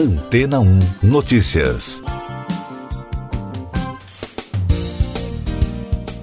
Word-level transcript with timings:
Antena 0.00 0.60
1 0.60 0.78
Notícias. 1.02 2.02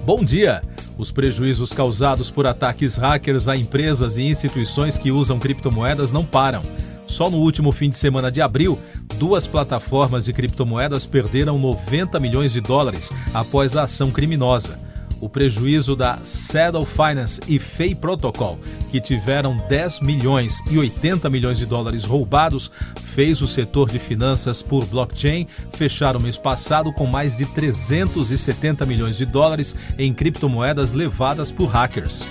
Bom 0.04 0.24
dia! 0.24 0.62
Os 0.98 1.12
prejuízos 1.12 1.72
causados 1.72 2.28
por 2.28 2.44
ataques 2.44 2.96
hackers 2.96 3.46
a 3.46 3.54
empresas 3.54 4.18
e 4.18 4.24
instituições 4.24 4.98
que 4.98 5.12
usam 5.12 5.38
criptomoedas 5.38 6.10
não 6.10 6.24
param. 6.24 6.62
Só 7.06 7.30
no 7.30 7.36
último 7.36 7.70
fim 7.70 7.88
de 7.88 7.96
semana 7.96 8.32
de 8.32 8.42
abril, 8.42 8.80
duas 9.14 9.46
plataformas 9.46 10.24
de 10.24 10.32
criptomoedas 10.32 11.06
perderam 11.06 11.56
90 11.56 12.18
milhões 12.18 12.52
de 12.52 12.60
dólares 12.60 13.12
após 13.32 13.76
a 13.76 13.84
ação 13.84 14.10
criminosa 14.10 14.88
o 15.20 15.28
prejuízo 15.28 15.96
da 15.96 16.18
Saddle 16.24 16.86
Finance 16.86 17.40
e 17.48 17.58
Fei 17.58 17.94
Protocol, 17.94 18.58
que 18.90 19.00
tiveram 19.00 19.56
10 19.68 20.00
milhões 20.00 20.60
e 20.70 20.78
80 20.78 21.28
milhões 21.28 21.58
de 21.58 21.66
dólares 21.66 22.04
roubados, 22.04 22.70
fez 23.18 23.42
o 23.42 23.48
setor 23.48 23.90
de 23.90 23.98
finanças 23.98 24.62
por 24.62 24.86
blockchain 24.86 25.48
fechar 25.72 26.14
o 26.14 26.22
mês 26.22 26.38
passado 26.38 26.92
com 26.92 27.04
mais 27.04 27.36
de 27.36 27.46
370 27.46 28.86
milhões 28.86 29.18
de 29.18 29.26
dólares 29.26 29.74
em 29.98 30.14
criptomoedas 30.14 30.92
levadas 30.92 31.50
por 31.50 31.66
hackers. 31.66 32.24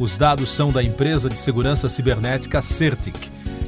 Os 0.00 0.16
dados 0.16 0.50
são 0.50 0.72
da 0.72 0.82
empresa 0.82 1.28
de 1.28 1.38
segurança 1.38 1.88
cibernética 1.88 2.60
Certic 2.60 3.14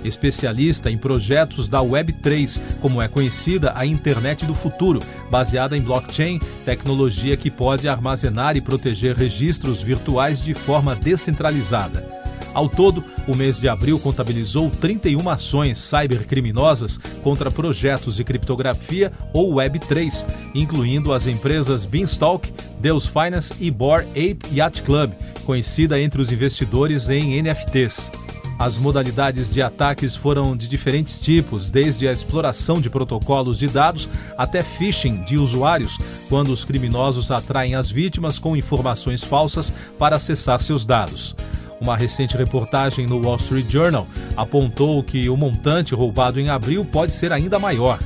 especialista 0.02 0.90
em 0.90 0.98
projetos 0.98 1.66
da 1.68 1.78
Web3, 1.78 2.60
como 2.82 3.00
é 3.00 3.06
conhecida 3.06 3.72
a 3.74 3.86
internet 3.86 4.44
do 4.44 4.54
futuro, 4.54 4.98
baseada 5.30 5.78
em 5.78 5.80
blockchain, 5.80 6.38
tecnologia 6.64 7.38
que 7.38 7.50
pode 7.50 7.88
armazenar 7.88 8.54
e 8.54 8.60
proteger 8.60 9.16
registros 9.16 9.80
virtuais 9.80 10.42
de 10.42 10.52
forma 10.52 10.94
descentralizada. 10.94 12.23
Ao 12.54 12.68
todo, 12.68 13.04
o 13.26 13.36
mês 13.36 13.58
de 13.58 13.68
abril 13.68 13.98
contabilizou 13.98 14.70
31 14.70 15.28
ações 15.28 15.76
cybercriminosas 15.78 16.98
contra 17.22 17.50
projetos 17.50 18.14
de 18.14 18.22
criptografia 18.22 19.12
ou 19.32 19.54
Web3, 19.56 20.24
incluindo 20.54 21.12
as 21.12 21.26
empresas 21.26 21.84
Beanstalk, 21.84 22.52
Deus 22.78 23.06
Finance 23.06 23.54
e 23.60 23.70
Bored 23.72 24.08
Ape 24.10 24.54
Yacht 24.54 24.82
Club, 24.82 25.12
conhecida 25.44 26.00
entre 26.00 26.22
os 26.22 26.30
investidores 26.30 27.10
em 27.10 27.42
NFTs. 27.42 28.10
As 28.56 28.76
modalidades 28.76 29.50
de 29.50 29.60
ataques 29.60 30.14
foram 30.14 30.56
de 30.56 30.68
diferentes 30.68 31.20
tipos, 31.20 31.72
desde 31.72 32.06
a 32.06 32.12
exploração 32.12 32.80
de 32.80 32.88
protocolos 32.88 33.58
de 33.58 33.66
dados 33.66 34.08
até 34.38 34.62
phishing 34.62 35.24
de 35.24 35.36
usuários, 35.36 35.98
quando 36.28 36.52
os 36.52 36.64
criminosos 36.64 37.32
atraem 37.32 37.74
as 37.74 37.90
vítimas 37.90 38.38
com 38.38 38.56
informações 38.56 39.24
falsas 39.24 39.72
para 39.98 40.16
acessar 40.16 40.60
seus 40.60 40.84
dados. 40.84 41.34
Uma 41.80 41.96
recente 41.96 42.36
reportagem 42.36 43.06
no 43.06 43.20
Wall 43.20 43.36
Street 43.36 43.70
Journal 43.70 44.06
apontou 44.36 45.02
que 45.02 45.28
o 45.28 45.36
montante 45.36 45.94
roubado 45.94 46.40
em 46.40 46.48
abril 46.48 46.84
pode 46.84 47.12
ser 47.12 47.32
ainda 47.32 47.58
maior. 47.58 47.98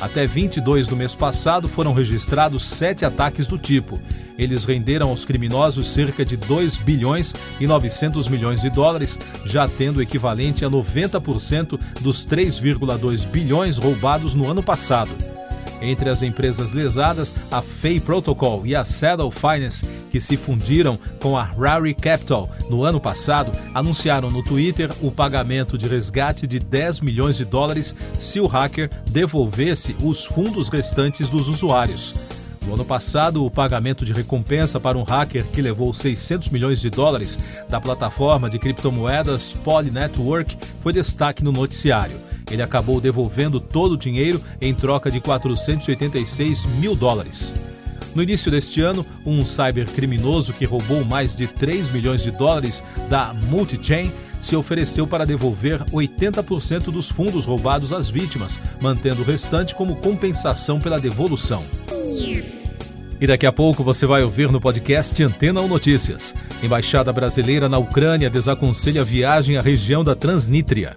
Até 0.00 0.26
22 0.26 0.86
do 0.86 0.96
mês 0.96 1.14
passado 1.14 1.68
foram 1.68 1.92
registrados 1.92 2.68
sete 2.68 3.04
ataques 3.04 3.46
do 3.46 3.56
tipo. 3.56 4.00
Eles 4.36 4.64
renderam 4.64 5.10
aos 5.10 5.24
criminosos 5.24 5.92
cerca 5.92 6.24
de 6.24 6.36
2 6.36 6.78
bilhões 6.78 7.32
e 7.60 7.66
900 7.66 8.28
milhões 8.28 8.62
de 8.62 8.70
dólares, 8.70 9.18
já 9.44 9.68
tendo 9.68 9.98
o 9.98 10.02
equivalente 10.02 10.64
a 10.64 10.70
90% 10.70 11.78
dos 12.00 12.26
3,2 12.26 13.26
bilhões 13.26 13.78
roubados 13.78 14.34
no 14.34 14.50
ano 14.50 14.62
passado. 14.62 15.10
Entre 15.82 16.08
as 16.08 16.22
empresas 16.22 16.72
lesadas, 16.72 17.34
a 17.50 17.60
Fay 17.60 17.98
Protocol 17.98 18.64
e 18.64 18.74
a 18.74 18.84
Saddle 18.84 19.32
Finance, 19.32 19.84
que 20.10 20.20
se 20.20 20.36
fundiram 20.36 20.98
com 21.20 21.36
a 21.36 21.42
Rari 21.42 21.92
Capital 21.92 22.48
no 22.70 22.84
ano 22.84 23.00
passado, 23.00 23.50
anunciaram 23.74 24.30
no 24.30 24.44
Twitter 24.44 24.88
o 25.02 25.10
pagamento 25.10 25.76
de 25.76 25.88
resgate 25.88 26.46
de 26.46 26.60
10 26.60 27.00
milhões 27.00 27.36
de 27.36 27.44
dólares 27.44 27.94
se 28.18 28.38
o 28.38 28.46
hacker 28.46 28.88
devolvesse 29.10 29.96
os 30.00 30.24
fundos 30.24 30.68
restantes 30.68 31.28
dos 31.28 31.48
usuários. 31.48 32.14
No 32.66 32.74
ano 32.74 32.84
passado, 32.84 33.44
o 33.44 33.50
pagamento 33.50 34.04
de 34.04 34.12
recompensa 34.12 34.78
para 34.78 34.96
um 34.96 35.02
hacker 35.02 35.44
que 35.46 35.60
levou 35.60 35.92
600 35.92 36.48
milhões 36.50 36.80
de 36.80 36.90
dólares 36.90 37.36
da 37.68 37.80
plataforma 37.80 38.48
de 38.48 38.58
criptomoedas 38.58 39.52
Poly 39.64 39.90
Network 39.90 40.56
foi 40.80 40.92
destaque 40.92 41.42
no 41.42 41.50
noticiário. 41.50 42.31
Ele 42.52 42.62
acabou 42.62 43.00
devolvendo 43.00 43.58
todo 43.58 43.92
o 43.92 43.98
dinheiro 43.98 44.40
em 44.60 44.74
troca 44.74 45.10
de 45.10 45.20
486 45.20 46.66
mil 46.78 46.94
dólares. 46.94 47.54
No 48.14 48.22
início 48.22 48.50
deste 48.50 48.82
ano, 48.82 49.06
um 49.24 49.42
cybercriminoso 49.44 50.52
que 50.52 50.66
roubou 50.66 51.02
mais 51.02 51.34
de 51.34 51.46
3 51.46 51.90
milhões 51.90 52.22
de 52.22 52.30
dólares 52.30 52.84
da 53.08 53.32
Multichain 53.32 54.12
se 54.38 54.54
ofereceu 54.54 55.06
para 55.06 55.24
devolver 55.24 55.82
80% 55.84 56.90
dos 56.90 57.08
fundos 57.08 57.46
roubados 57.46 57.92
às 57.92 58.10
vítimas, 58.10 58.60
mantendo 58.80 59.22
o 59.22 59.24
restante 59.24 59.74
como 59.74 59.96
compensação 59.96 60.78
pela 60.78 60.98
devolução. 60.98 61.64
E 63.20 63.26
daqui 63.26 63.46
a 63.46 63.52
pouco 63.52 63.84
você 63.84 64.04
vai 64.04 64.22
ouvir 64.22 64.50
no 64.50 64.60
podcast 64.60 65.22
Antena 65.22 65.60
ou 65.60 65.68
Notícias. 65.68 66.34
Embaixada 66.60 67.12
brasileira 67.12 67.68
na 67.68 67.78
Ucrânia 67.78 68.28
desaconselha 68.28 69.04
viagem 69.04 69.56
à 69.56 69.62
região 69.62 70.02
da 70.02 70.16
Transnítria. 70.16 70.96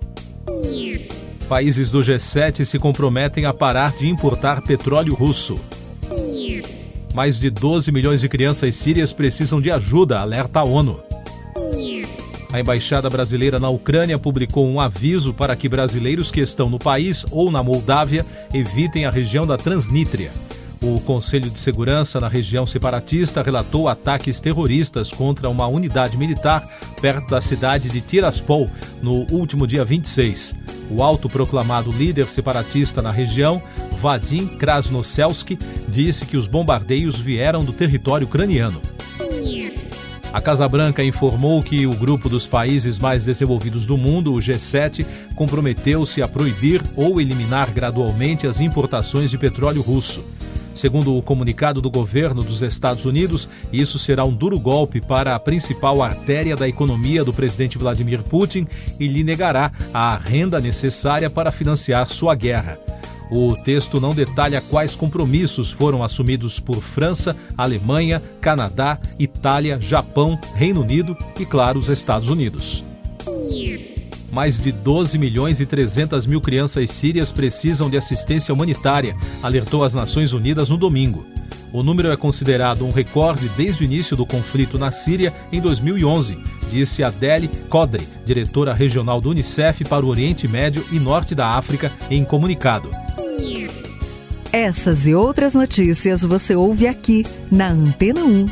Países 1.47 1.91
do 1.91 1.99
G7 1.99 2.63
se 2.63 2.79
comprometem 2.79 3.45
a 3.45 3.53
parar 3.53 3.95
de 3.95 4.07
importar 4.07 4.63
petróleo 4.63 5.13
russo. 5.13 5.59
Mais 7.13 7.39
de 7.39 7.51
12 7.51 7.91
milhões 7.91 8.21
de 8.21 8.27
crianças 8.27 8.73
sírias 8.73 9.13
precisam 9.13 9.61
de 9.61 9.69
ajuda, 9.69 10.19
alerta 10.19 10.61
a 10.61 10.63
ONU. 10.63 10.99
A 12.51 12.59
embaixada 12.59 13.09
brasileira 13.11 13.59
na 13.59 13.69
Ucrânia 13.69 14.17
publicou 14.17 14.67
um 14.67 14.79
aviso 14.79 15.33
para 15.33 15.55
que 15.55 15.69
brasileiros 15.69 16.31
que 16.31 16.41
estão 16.41 16.67
no 16.67 16.79
país 16.79 17.23
ou 17.29 17.51
na 17.51 17.61
Moldávia 17.61 18.25
evitem 18.51 19.05
a 19.05 19.11
região 19.11 19.45
da 19.45 19.55
Transnítria. 19.55 20.31
O 20.81 20.99
Conselho 21.01 21.49
de 21.49 21.59
Segurança 21.59 22.19
na 22.19 22.27
região 22.27 22.65
separatista 22.65 23.43
relatou 23.43 23.87
ataques 23.87 24.39
terroristas 24.39 25.11
contra 25.11 25.47
uma 25.49 25.67
unidade 25.67 26.17
militar 26.17 26.67
perto 27.01 27.29
da 27.29 27.39
cidade 27.39 27.89
de 27.89 28.01
Tiraspol 28.01 28.69
no 29.01 29.31
último 29.31 29.67
dia 29.67 29.85
26. 29.85 30.64
O 30.89 31.01
autoproclamado 31.01 31.91
líder 31.91 32.27
separatista 32.27 33.01
na 33.01 33.11
região, 33.11 33.61
Vadim 34.01 34.47
Krasnoselski, 34.47 35.57
disse 35.87 36.25
que 36.25 36.37
os 36.37 36.47
bombardeios 36.47 37.19
vieram 37.19 37.63
do 37.63 37.73
território 37.73 38.27
ucraniano. 38.27 38.81
A 40.35 40.41
Casa 40.41 40.67
Branca 40.67 41.01
informou 41.01 41.63
que 41.63 41.87
o 41.87 41.95
grupo 41.95 42.27
dos 42.27 42.45
países 42.45 42.99
mais 42.99 43.23
desenvolvidos 43.23 43.85
do 43.85 43.95
mundo, 43.95 44.33
o 44.33 44.37
G7, 44.37 45.05
comprometeu-se 45.33 46.21
a 46.21 46.27
proibir 46.27 46.83
ou 46.93 47.21
eliminar 47.21 47.71
gradualmente 47.71 48.45
as 48.45 48.59
importações 48.59 49.31
de 49.31 49.37
petróleo 49.37 49.81
russo. 49.81 50.25
Segundo 50.75 51.17
o 51.17 51.21
comunicado 51.21 51.81
do 51.81 51.89
governo 51.89 52.43
dos 52.43 52.61
Estados 52.61 53.05
Unidos, 53.05 53.47
isso 53.71 53.97
será 53.97 54.25
um 54.25 54.33
duro 54.33 54.59
golpe 54.59 54.99
para 54.99 55.33
a 55.33 55.39
principal 55.39 56.03
artéria 56.03 56.53
da 56.53 56.67
economia 56.67 57.23
do 57.23 57.31
presidente 57.31 57.77
Vladimir 57.77 58.21
Putin 58.21 58.67
e 58.99 59.07
lhe 59.07 59.23
negará 59.23 59.71
a 59.93 60.17
renda 60.17 60.59
necessária 60.59 61.29
para 61.29 61.49
financiar 61.49 62.09
sua 62.09 62.35
guerra. 62.35 62.77
O 63.31 63.55
texto 63.55 63.99
não 63.99 64.13
detalha 64.13 64.61
quais 64.61 64.95
compromissos 64.95 65.71
foram 65.71 66.03
assumidos 66.03 66.59
por 66.59 66.81
França, 66.81 67.35
Alemanha, 67.57 68.21
Canadá, 68.41 68.99
Itália, 69.17 69.79
Japão, 69.81 70.37
Reino 70.53 70.81
Unido 70.81 71.17
e, 71.39 71.45
claro, 71.45 71.79
os 71.79 71.89
Estados 71.89 72.29
Unidos. 72.29 72.83
Mais 74.35 74.59
de 74.59 74.69
12 74.69 75.17
milhões 75.17 75.61
e 75.61 75.65
300 75.65 76.27
mil 76.27 76.41
crianças 76.41 76.91
sírias 76.91 77.31
precisam 77.31 77.89
de 77.89 77.95
assistência 77.95 78.53
humanitária, 78.53 79.15
alertou 79.41 79.81
as 79.81 79.93
Nações 79.93 80.33
Unidas 80.33 80.69
no 80.69 80.75
domingo. 80.75 81.25
O 81.71 81.81
número 81.81 82.11
é 82.11 82.17
considerado 82.17 82.85
um 82.85 82.91
recorde 82.91 83.47
desde 83.55 83.83
o 83.83 83.85
início 83.85 84.13
do 84.17 84.25
conflito 84.25 84.77
na 84.77 84.91
Síria 84.91 85.33
em 85.53 85.61
2011, 85.61 86.37
disse 86.69 87.01
Adele 87.01 87.49
Kodri, 87.69 88.05
diretora 88.25 88.73
regional 88.73 89.21
do 89.21 89.29
Unicef 89.29 89.85
para 89.85 90.05
o 90.05 90.09
Oriente 90.09 90.49
Médio 90.49 90.85
e 90.91 90.99
Norte 90.99 91.33
da 91.33 91.51
África, 91.51 91.89
em 92.11 92.25
comunicado. 92.25 92.89
Essas 94.51 95.07
e 95.07 95.15
outras 95.15 95.53
notícias 95.53 96.23
você 96.23 96.53
ouve 96.57 96.87
aqui 96.87 97.23
na 97.49 97.69
Antena 97.69 98.19
1. 98.19 98.49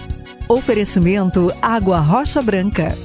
Oferecimento 0.47 1.51
Água 1.62 2.00
Rocha 2.00 2.41
Branca. 2.41 2.95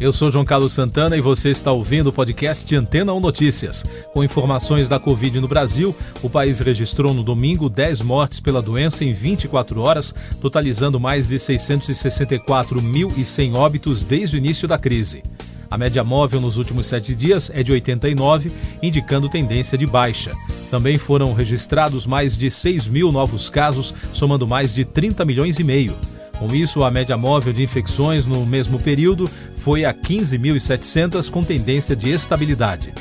Eu 0.00 0.12
sou 0.12 0.28
João 0.28 0.44
Carlos 0.44 0.72
Santana 0.72 1.16
e 1.16 1.20
você 1.20 1.50
está 1.50 1.70
ouvindo 1.70 2.08
o 2.08 2.12
podcast 2.12 2.74
Antena 2.74 3.12
1 3.12 3.20
Notícias. 3.20 3.84
Com 4.12 4.24
informações 4.24 4.88
da 4.88 4.98
Covid 4.98 5.40
no 5.40 5.46
Brasil, 5.46 5.94
o 6.20 6.28
país 6.28 6.58
registrou 6.58 7.14
no 7.14 7.22
domingo 7.22 7.68
10 7.68 8.02
mortes 8.02 8.40
pela 8.40 8.60
doença 8.60 9.04
em 9.04 9.12
24 9.12 9.80
horas, 9.80 10.12
totalizando 10.40 10.98
mais 10.98 11.28
de 11.28 11.36
664.100 11.36 13.54
óbitos 13.54 14.02
desde 14.02 14.36
o 14.36 14.38
início 14.38 14.66
da 14.66 14.76
crise. 14.76 15.22
A 15.70 15.78
média 15.78 16.02
móvel 16.02 16.40
nos 16.40 16.56
últimos 16.56 16.88
sete 16.88 17.14
dias 17.14 17.48
é 17.54 17.62
de 17.62 17.70
89, 17.70 18.50
indicando 18.82 19.28
tendência 19.28 19.78
de 19.78 19.86
baixa. 19.86 20.32
Também 20.72 20.98
foram 20.98 21.32
registrados 21.32 22.04
mais 22.04 22.36
de 22.36 22.50
6 22.50 22.88
mil 22.88 23.12
novos 23.12 23.48
casos, 23.48 23.94
somando 24.12 24.44
mais 24.44 24.74
de 24.74 24.84
30 24.84 25.24
milhões 25.24 25.60
e 25.60 25.64
meio. 25.64 25.94
Com 26.38 26.54
isso, 26.54 26.82
a 26.82 26.90
média 26.90 27.16
móvel 27.16 27.52
de 27.52 27.62
infecções 27.62 28.26
no 28.26 28.44
mesmo 28.44 28.78
período 28.78 29.28
foi 29.56 29.84
a 29.84 29.94
15.700, 29.94 31.30
com 31.30 31.42
tendência 31.42 31.94
de 31.96 32.10
estabilidade. 32.10 32.92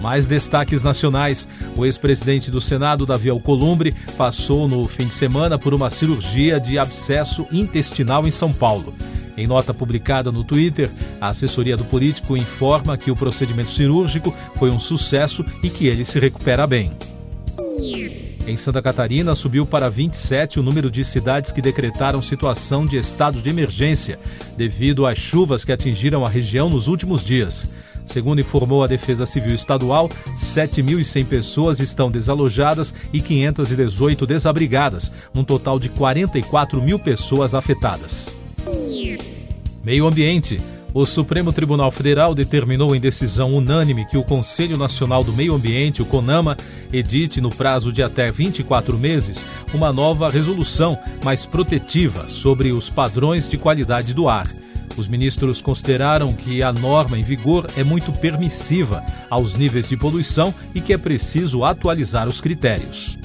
Mais 0.00 0.24
destaques 0.24 0.82
nacionais. 0.82 1.46
O 1.76 1.84
ex-presidente 1.84 2.50
do 2.50 2.60
Senado, 2.60 3.04
Davi 3.04 3.28
Alcolumbre, 3.28 3.94
passou 4.16 4.66
no 4.66 4.88
fim 4.88 5.06
de 5.06 5.14
semana 5.14 5.58
por 5.58 5.74
uma 5.74 5.90
cirurgia 5.90 6.58
de 6.58 6.78
abscesso 6.78 7.46
intestinal 7.52 8.26
em 8.26 8.30
São 8.30 8.52
Paulo. 8.52 8.94
Em 9.36 9.46
nota 9.46 9.72
publicada 9.72 10.32
no 10.32 10.42
Twitter, 10.42 10.90
a 11.20 11.28
assessoria 11.28 11.76
do 11.76 11.84
político 11.84 12.36
informa 12.36 12.96
que 12.96 13.10
o 13.10 13.16
procedimento 13.16 13.70
cirúrgico 13.70 14.34
foi 14.56 14.70
um 14.70 14.78
sucesso 14.78 15.44
e 15.62 15.70
que 15.70 15.86
ele 15.86 16.04
se 16.04 16.18
recupera 16.18 16.66
bem. 16.66 16.92
Em 18.50 18.56
Santa 18.56 18.82
Catarina, 18.82 19.36
subiu 19.36 19.64
para 19.64 19.88
27 19.88 20.58
o 20.58 20.62
número 20.62 20.90
de 20.90 21.04
cidades 21.04 21.52
que 21.52 21.62
decretaram 21.62 22.20
situação 22.20 22.84
de 22.84 22.96
estado 22.96 23.40
de 23.40 23.48
emergência, 23.48 24.18
devido 24.56 25.06
às 25.06 25.16
chuvas 25.16 25.64
que 25.64 25.70
atingiram 25.70 26.24
a 26.24 26.28
região 26.28 26.68
nos 26.68 26.88
últimos 26.88 27.24
dias. 27.24 27.68
Segundo 28.04 28.40
informou 28.40 28.82
a 28.82 28.88
Defesa 28.88 29.24
Civil 29.24 29.54
Estadual, 29.54 30.08
7.100 30.36 31.26
pessoas 31.26 31.78
estão 31.78 32.10
desalojadas 32.10 32.92
e 33.12 33.20
518 33.20 34.26
desabrigadas, 34.26 35.12
num 35.32 35.44
total 35.44 35.78
de 35.78 35.88
44 35.88 36.82
mil 36.82 36.98
pessoas 36.98 37.54
afetadas. 37.54 38.34
Meio 39.84 40.08
Ambiente. 40.08 40.56
O 40.92 41.06
Supremo 41.06 41.52
Tribunal 41.52 41.92
Federal 41.92 42.34
determinou 42.34 42.96
em 42.96 43.00
decisão 43.00 43.54
unânime 43.54 44.04
que 44.04 44.18
o 44.18 44.24
Conselho 44.24 44.76
Nacional 44.76 45.22
do 45.22 45.32
Meio 45.32 45.54
Ambiente, 45.54 46.02
o 46.02 46.04
CONAMA, 46.04 46.56
edite 46.92 47.40
no 47.40 47.48
prazo 47.48 47.92
de 47.92 48.02
até 48.02 48.32
24 48.32 48.98
meses 48.98 49.46
uma 49.72 49.92
nova 49.92 50.28
resolução 50.28 50.98
mais 51.24 51.46
protetiva 51.46 52.28
sobre 52.28 52.72
os 52.72 52.90
padrões 52.90 53.48
de 53.48 53.56
qualidade 53.56 54.12
do 54.12 54.28
ar. 54.28 54.48
Os 54.96 55.06
ministros 55.06 55.62
consideraram 55.62 56.32
que 56.32 56.60
a 56.60 56.72
norma 56.72 57.16
em 57.16 57.22
vigor 57.22 57.66
é 57.76 57.84
muito 57.84 58.10
permissiva 58.10 59.04
aos 59.30 59.54
níveis 59.54 59.88
de 59.88 59.96
poluição 59.96 60.52
e 60.74 60.80
que 60.80 60.92
é 60.92 60.98
preciso 60.98 61.62
atualizar 61.62 62.26
os 62.26 62.40
critérios. 62.40 63.16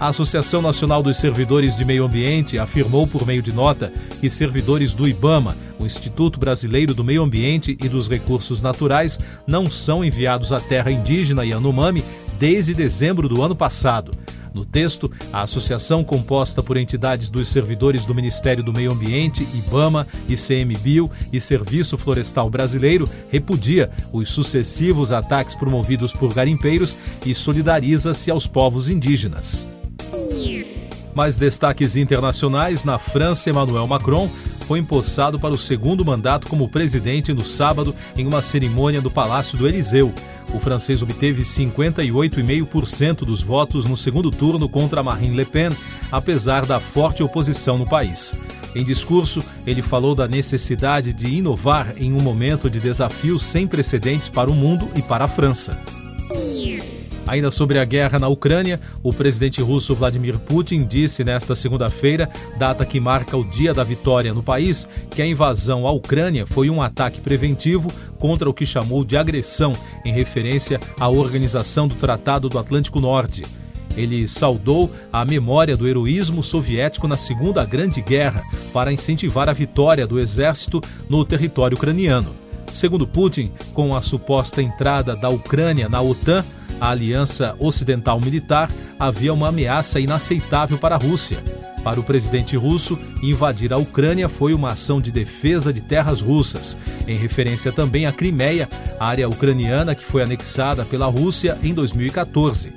A 0.00 0.08
Associação 0.08 0.60
Nacional 0.60 1.02
dos 1.02 1.16
Servidores 1.16 1.76
de 1.76 1.84
Meio 1.84 2.04
Ambiente 2.04 2.58
afirmou 2.58 3.06
por 3.06 3.24
meio 3.24 3.40
de 3.40 3.52
nota 3.52 3.92
que 4.20 4.28
servidores 4.28 4.92
do 4.92 5.08
IBAMA, 5.08 5.56
o 5.78 5.86
Instituto 5.86 6.38
Brasileiro 6.38 6.92
do 6.92 7.04
Meio 7.04 7.22
Ambiente 7.22 7.76
e 7.82 7.88
dos 7.88 8.08
Recursos 8.08 8.60
Naturais, 8.60 9.20
não 9.46 9.66
são 9.66 10.04
enviados 10.04 10.52
à 10.52 10.58
terra 10.58 10.90
indígena 10.90 11.44
Yanomami 11.44 12.04
desde 12.38 12.74
dezembro 12.74 13.28
do 13.28 13.40
ano 13.40 13.54
passado. 13.54 14.10
No 14.52 14.64
texto, 14.64 15.10
a 15.32 15.42
associação 15.42 16.04
composta 16.04 16.62
por 16.62 16.76
entidades 16.76 17.28
dos 17.28 17.48
servidores 17.48 18.04
do 18.04 18.14
Ministério 18.14 18.62
do 18.62 18.72
Meio 18.72 18.92
Ambiente, 18.92 19.46
IBAMA, 19.54 20.06
ICMBio 20.28 21.10
e 21.32 21.40
Serviço 21.40 21.96
Florestal 21.96 22.50
Brasileiro 22.50 23.08
repudia 23.30 23.90
os 24.12 24.28
sucessivos 24.30 25.12
ataques 25.12 25.54
promovidos 25.54 26.12
por 26.12 26.32
garimpeiros 26.32 26.96
e 27.24 27.34
solidariza-se 27.34 28.30
aos 28.30 28.46
povos 28.46 28.88
indígenas. 28.88 29.66
Mais 31.14 31.36
destaques 31.36 31.96
internacionais: 31.96 32.84
na 32.84 32.98
França, 32.98 33.48
Emmanuel 33.48 33.86
Macron 33.86 34.28
foi 34.66 34.78
empossado 34.78 35.38
para 35.38 35.54
o 35.54 35.58
segundo 35.58 36.04
mandato 36.04 36.48
como 36.48 36.68
presidente 36.68 37.32
no 37.32 37.44
sábado 37.44 37.94
em 38.16 38.26
uma 38.26 38.42
cerimônia 38.42 39.00
do 39.00 39.10
Palácio 39.10 39.56
do 39.56 39.68
Eliseu. 39.68 40.12
O 40.52 40.58
francês 40.58 41.02
obteve 41.02 41.42
58,5% 41.42 43.24
dos 43.24 43.42
votos 43.42 43.84
no 43.84 43.96
segundo 43.96 44.30
turno 44.30 44.68
contra 44.68 45.02
Marine 45.02 45.36
Le 45.36 45.44
Pen, 45.44 45.70
apesar 46.10 46.64
da 46.66 46.80
forte 46.80 47.22
oposição 47.22 47.78
no 47.78 47.86
país. 47.86 48.34
Em 48.74 48.84
discurso, 48.84 49.40
ele 49.66 49.82
falou 49.82 50.14
da 50.14 50.26
necessidade 50.26 51.12
de 51.12 51.28
inovar 51.28 51.94
em 51.96 52.12
um 52.12 52.20
momento 52.20 52.68
de 52.68 52.80
desafios 52.80 53.42
sem 53.42 53.66
precedentes 53.66 54.28
para 54.28 54.50
o 54.50 54.54
mundo 54.54 54.88
e 54.96 55.02
para 55.02 55.24
a 55.24 55.28
França. 55.28 55.80
Ainda 57.26 57.50
sobre 57.50 57.78
a 57.78 57.84
guerra 57.84 58.18
na 58.18 58.28
Ucrânia, 58.28 58.78
o 59.02 59.12
presidente 59.12 59.62
russo 59.62 59.94
Vladimir 59.94 60.38
Putin 60.38 60.84
disse 60.84 61.24
nesta 61.24 61.54
segunda-feira, 61.54 62.28
data 62.58 62.84
que 62.84 63.00
marca 63.00 63.36
o 63.36 63.44
dia 63.44 63.72
da 63.72 63.82
vitória 63.82 64.34
no 64.34 64.42
país, 64.42 64.86
que 65.10 65.22
a 65.22 65.26
invasão 65.26 65.86
à 65.86 65.90
Ucrânia 65.90 66.44
foi 66.44 66.68
um 66.68 66.82
ataque 66.82 67.20
preventivo 67.20 67.88
contra 68.18 68.48
o 68.48 68.54
que 68.54 68.66
chamou 68.66 69.04
de 69.04 69.16
agressão, 69.16 69.72
em 70.04 70.12
referência 70.12 70.78
à 71.00 71.08
organização 71.08 71.88
do 71.88 71.94
Tratado 71.94 72.48
do 72.48 72.58
Atlântico 72.58 73.00
Norte. 73.00 73.42
Ele 73.96 74.28
saudou 74.28 74.92
a 75.12 75.24
memória 75.24 75.76
do 75.76 75.88
heroísmo 75.88 76.42
soviético 76.42 77.08
na 77.08 77.16
Segunda 77.16 77.64
Grande 77.64 78.02
Guerra 78.02 78.42
para 78.72 78.92
incentivar 78.92 79.48
a 79.48 79.52
vitória 79.52 80.06
do 80.06 80.18
exército 80.18 80.80
no 81.08 81.24
território 81.24 81.76
ucraniano. 81.76 82.34
Segundo 82.72 83.06
Putin, 83.06 83.52
com 83.72 83.94
a 83.94 84.02
suposta 84.02 84.60
entrada 84.60 85.14
da 85.14 85.28
Ucrânia 85.28 85.88
na 85.88 86.02
OTAN, 86.02 86.44
a 86.84 86.90
Aliança 86.90 87.56
Ocidental 87.58 88.20
Militar 88.20 88.70
havia 88.98 89.32
uma 89.32 89.48
ameaça 89.48 89.98
inaceitável 89.98 90.76
para 90.76 90.96
a 90.96 90.98
Rússia. 90.98 91.38
Para 91.82 91.98
o 91.98 92.02
presidente 92.02 92.58
russo, 92.58 92.98
invadir 93.22 93.72
a 93.72 93.78
Ucrânia 93.78 94.28
foi 94.28 94.52
uma 94.52 94.68
ação 94.68 95.00
de 95.00 95.10
defesa 95.10 95.72
de 95.72 95.80
terras 95.80 96.20
russas, 96.20 96.76
em 97.08 97.16
referência 97.16 97.72
também 97.72 98.04
à 98.04 98.12
Crimeia, 98.12 98.68
área 99.00 99.26
ucraniana 99.26 99.94
que 99.94 100.04
foi 100.04 100.22
anexada 100.22 100.84
pela 100.84 101.06
Rússia 101.06 101.56
em 101.62 101.72
2014. 101.72 102.70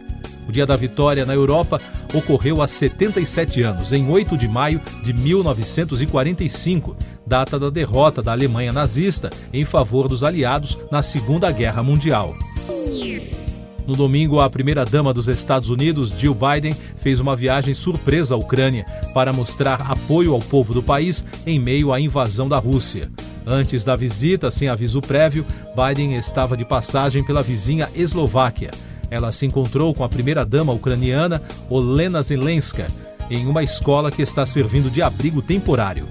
O 0.48 0.53
Dia 0.53 0.65
da 0.65 0.77
Vitória 0.77 1.25
na 1.25 1.33
Europa 1.33 1.81
ocorreu 2.13 2.62
há 2.62 2.68
77 2.68 3.62
anos, 3.62 3.92
em 3.92 4.10
8 4.10 4.38
de 4.38 4.48
maio 4.48 4.80
de 5.03 5.12
1945, 5.12 6.95
data 7.25 7.60
da 7.60 7.69
derrota 7.69 8.21
da 8.21 8.31
Alemanha 8.31 8.71
nazista 8.71 9.30
em 9.51 9.65
favor 9.65 10.07
dos 10.07 10.24
aliados 10.24 10.77
na 10.89 11.01
Segunda 11.01 11.51
Guerra 11.51 11.83
Mundial. 11.83 12.33
No 13.88 13.95
domingo, 13.95 14.42
a 14.42 14.50
primeira-dama 14.50 15.13
dos 15.13 15.30
Estados 15.30 15.69
Unidos, 15.69 16.10
Jill 16.10 16.36
Biden, 16.36 16.74
fez 16.98 17.22
uma 17.22 17.38
viagem 17.38 17.74
surpresa 17.74 18.36
à 18.36 18.38
Ucrânia 18.38 18.86
para 19.13 19.31
mostrar 19.31 19.81
apoio 19.89 20.34
ao 20.34 20.42
povo 20.42 20.74
do 20.74 20.84
país 20.84 21.24
em 21.45 21.57
meio 21.57 21.94
à 21.94 22.00
invasão 22.00 22.50
da 22.50 22.57
Rússia. 22.57 23.10
Antes 23.45 23.86
da 23.86 23.95
visita, 23.95 24.51
sem 24.51 24.68
aviso 24.68 25.00
prévio, 25.00 25.45
Biden 25.74 26.18
estava 26.18 26.57
de 26.57 26.66
passagem 26.66 27.24
pela 27.24 27.42
vizinha 27.42 27.88
Eslováquia. 27.95 28.72
Ela 29.10 29.31
se 29.31 29.45
encontrou 29.45 29.94
com 29.94 30.04
a 30.04 30.10
primeira-dama 30.10 30.74
ucraniana, 30.74 31.42
Olena 31.69 32.22
Zelenska, 32.22 32.88
em 33.30 33.48
uma 33.48 33.63
escola 33.63 34.12
que 34.12 34.22
está 34.22 34.45
servindo 34.45 34.89
de 34.89 35.01
abrigo 35.01 35.42
temporário. 35.42 36.07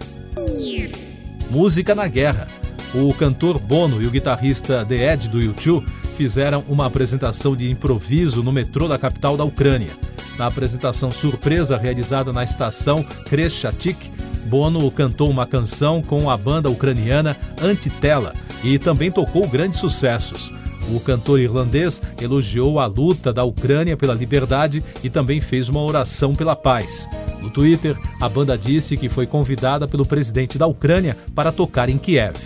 Música 1.51 1.95
na 1.95 2.09
guerra. 2.09 2.49
O 2.95 3.13
cantor 3.13 3.59
Bono 3.59 4.01
e 4.01 4.07
o 4.07 4.11
guitarrista 4.11 4.83
The 4.87 5.13
Ed 5.13 5.29
do 5.29 5.39
U2 5.41 6.06
fizeram 6.17 6.65
uma 6.69 6.87
apresentação 6.87 7.55
de 7.55 7.71
improviso 7.71 8.43
no 8.43 8.51
metrô 8.51 8.89
da 8.89 8.99
capital 8.99 9.37
da 9.37 9.45
Ucrânia. 9.45 9.91
Na 10.39 10.47
apresentação 10.47 11.11
surpresa 11.11 11.77
realizada 11.77 12.33
na 12.33 12.43
estação 12.43 13.05
Kreschatik, 13.29 14.11
Bono 14.47 14.91
cantou 14.91 15.29
uma 15.29 15.47
canção 15.47 16.01
com 16.01 16.31
a 16.31 16.37
banda 16.37 16.71
ucraniana 16.71 17.37
Antitela 17.61 18.33
e 18.65 18.79
também 18.79 19.11
tocou 19.11 19.47
grandes 19.49 19.79
sucessos. 19.79 20.53
O 20.89 21.01
cantor 21.01 21.41
irlandês 21.41 22.01
elogiou 22.21 22.79
a 22.79 22.87
luta 22.87 23.33
da 23.33 23.43
Ucrânia 23.43 23.97
pela 23.97 24.15
liberdade 24.15 24.85
e 25.03 25.11
também 25.11 25.41
fez 25.41 25.69
uma 25.69 25.83
oração 25.83 26.33
pela 26.33 26.55
paz. 26.55 27.09
No 27.43 27.51
Twitter, 27.51 27.97
a 28.21 28.29
banda 28.29 28.57
disse 28.57 28.97
que 28.97 29.09
foi 29.09 29.27
convidada 29.27 29.89
pelo 29.89 30.07
presidente 30.07 30.57
da 30.57 30.67
Ucrânia 30.67 31.17
para 31.35 31.51
tocar 31.51 31.89
em 31.89 31.99
Kiev. 31.99 32.37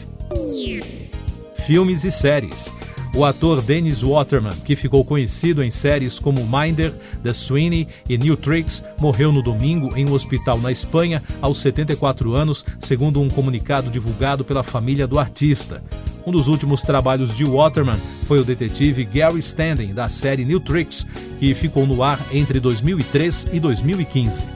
Filmes 1.67 2.05
e 2.05 2.11
séries. 2.11 2.73
O 3.13 3.25
ator 3.25 3.61
Dennis 3.61 4.03
Waterman, 4.03 4.55
que 4.65 4.77
ficou 4.77 5.05
conhecido 5.05 5.63
em 5.63 5.71
séries 5.71 6.19
como 6.19 6.47
Minder, 6.47 6.95
The 7.23 7.33
Sweeney 7.33 7.89
e 8.09 8.17
New 8.17 8.37
Tricks, 8.37 8.85
morreu 9.01 9.33
no 9.33 9.43
domingo 9.43 9.97
em 9.97 10.09
um 10.09 10.13
hospital 10.13 10.59
na 10.59 10.71
Espanha 10.71 11.21
aos 11.43 11.61
74 11.61 12.35
anos, 12.35 12.65
segundo 12.79 13.21
um 13.21 13.29
comunicado 13.29 13.91
divulgado 13.91 14.45
pela 14.45 14.63
família 14.63 15.09
do 15.09 15.19
artista. 15.19 15.83
Um 16.25 16.31
dos 16.31 16.47
últimos 16.47 16.83
trabalhos 16.83 17.37
de 17.37 17.45
Waterman 17.45 17.99
foi 18.27 18.39
o 18.39 18.45
detetive 18.45 19.05
Gary 19.05 19.41
Standing, 19.41 19.93
da 19.93 20.09
série 20.09 20.45
New 20.45 20.61
Tricks, 20.61 21.05
que 21.39 21.53
ficou 21.55 21.87
no 21.87 22.03
ar 22.03 22.21
entre 22.33 22.61
2003 22.61 23.49
e 23.53 23.59
2015. 23.59 24.47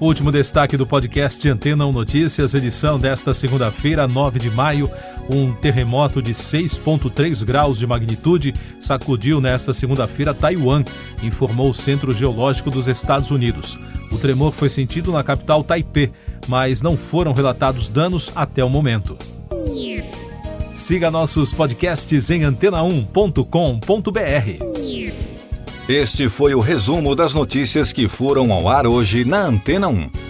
Último 0.00 0.32
destaque 0.32 0.78
do 0.78 0.86
podcast 0.86 1.46
Antena 1.46 1.84
1 1.86 1.92
Notícias, 1.92 2.54
edição 2.54 2.98
desta 2.98 3.34
segunda-feira, 3.34 4.08
9 4.08 4.38
de 4.38 4.50
maio. 4.50 4.88
Um 5.32 5.52
terremoto 5.52 6.20
de 6.20 6.32
6,3 6.32 7.44
graus 7.44 7.78
de 7.78 7.86
magnitude 7.86 8.52
sacudiu 8.80 9.40
nesta 9.40 9.72
segunda-feira 9.72 10.34
Taiwan, 10.34 10.82
informou 11.22 11.70
o 11.70 11.74
Centro 11.74 12.12
Geológico 12.12 12.68
dos 12.68 12.88
Estados 12.88 13.30
Unidos. 13.30 13.78
O 14.10 14.18
tremor 14.18 14.52
foi 14.52 14.68
sentido 14.68 15.12
na 15.12 15.22
capital 15.22 15.62
Taipei, 15.62 16.10
mas 16.48 16.82
não 16.82 16.96
foram 16.96 17.32
relatados 17.32 17.88
danos 17.88 18.32
até 18.34 18.64
o 18.64 18.68
momento. 18.68 19.16
Siga 20.74 21.10
nossos 21.10 21.52
podcasts 21.52 22.30
em 22.30 22.40
antena1.com.br. 22.40 25.30
Este 25.88 26.28
foi 26.28 26.54
o 26.54 26.60
resumo 26.60 27.14
das 27.14 27.34
notícias 27.34 27.92
que 27.92 28.08
foram 28.08 28.52
ao 28.52 28.68
ar 28.68 28.86
hoje 28.86 29.24
na 29.24 29.44
Antena 29.44 29.88
1. 29.88 30.29